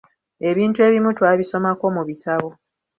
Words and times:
Ebintu 0.49 0.79
ebimu 0.87 1.09
twabisomako 1.17 1.85
mu 1.95 2.01
bitabo. 2.09 2.49